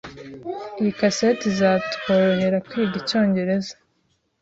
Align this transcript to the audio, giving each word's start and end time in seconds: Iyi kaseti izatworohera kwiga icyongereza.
Iyi 0.79 0.91
kaseti 0.99 1.43
izatworohera 1.51 2.57
kwiga 2.67 2.95
icyongereza. 3.01 3.73